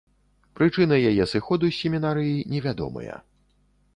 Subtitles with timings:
[0.59, 3.21] Прычыны яе сыходу з семінарыі невядомыя.